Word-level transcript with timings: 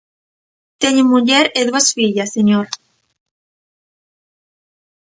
Teño 0.81 1.03
muller 1.13 1.45
e 1.59 1.61
dúas 1.69 1.87
fillas, 1.97 2.33
señor. 2.35 2.67